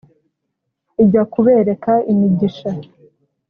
Ijya 1.03 1.23
kubereka 1.33 1.93
imigisha. 2.11 2.69